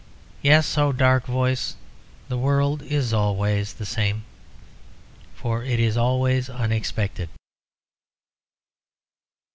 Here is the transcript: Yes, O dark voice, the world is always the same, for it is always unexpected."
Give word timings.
Yes, 0.41 0.75
O 0.79 0.91
dark 0.91 1.27
voice, 1.27 1.75
the 2.27 2.35
world 2.39 2.81
is 2.81 3.13
always 3.13 3.73
the 3.75 3.85
same, 3.85 4.23
for 5.35 5.63
it 5.63 5.79
is 5.79 5.95
always 5.95 6.49
unexpected." 6.49 7.29